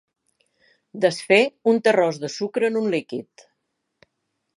[1.03, 1.37] Desfer
[1.71, 3.45] un terròs de sucre en un líquid.